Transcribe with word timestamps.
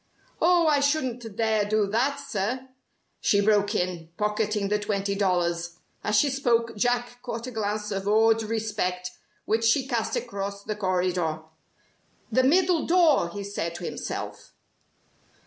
"Oh! 0.41 0.65
I 0.65 0.79
shouldn't 0.79 1.35
dare 1.35 1.63
do 1.63 1.85
that, 1.85 2.15
sir!" 2.19 2.69
she 3.19 3.39
broke 3.39 3.75
in, 3.75 4.09
pocketing 4.17 4.69
the 4.69 4.79
twenty 4.79 5.13
dollars. 5.13 5.77
As 6.03 6.15
she 6.15 6.31
spoke, 6.31 6.75
Jack 6.75 7.21
caught 7.21 7.45
a 7.45 7.51
glance 7.51 7.91
of 7.91 8.07
awed 8.07 8.41
respect 8.41 9.11
which 9.45 9.63
she 9.63 9.85
cast 9.87 10.15
across 10.15 10.63
the 10.63 10.75
corridor. 10.75 11.41
"The 12.31 12.41
middle 12.41 12.87
door," 12.87 13.29
he 13.29 13.43
said 13.43 13.75
to 13.75 13.83
himself. 13.85 14.55